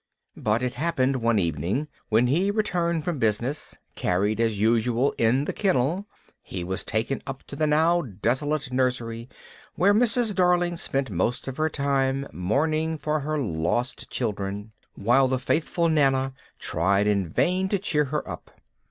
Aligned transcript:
But 0.35 0.63
it 0.63 0.73
happened 0.73 1.17
one 1.17 1.37
evening, 1.37 1.87
when 2.09 2.25
he 2.25 2.49
returned 2.49 3.03
from 3.03 3.19
business, 3.19 3.75
carried 3.93 4.39
as 4.39 4.59
usual 4.59 5.11
in 5.19 5.45
the 5.45 5.53
kennel, 5.53 6.07
he 6.41 6.63
was 6.63 6.83
taken 6.83 7.21
up 7.27 7.43
to 7.43 7.55
the 7.55 7.67
now 7.67 8.01
desolate 8.01 8.71
nursery, 8.71 9.29
where 9.75 9.93
Mrs. 9.93 10.33
Darling 10.33 10.75
spent 10.77 11.11
most 11.11 11.47
of 11.47 11.57
her 11.57 11.69
time 11.69 12.27
mourning 12.33 12.97
for 12.97 13.19
her 13.19 13.37
lost 13.37 14.09
children, 14.09 14.71
while 14.95 15.27
the 15.27 15.37
faithful 15.37 15.87
Nana 15.87 16.33
tried 16.57 17.05
in 17.05 17.29
vain 17.29 17.69
to 17.69 17.77
cheer 17.77 18.05
her 18.05 18.27
up. 18.27 18.49